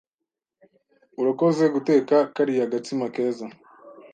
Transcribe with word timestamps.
Urakoze 1.21 1.63
guteka 1.75 2.15
kariya 2.33 2.71
gatsima 2.73 3.05
keza. 3.13 3.45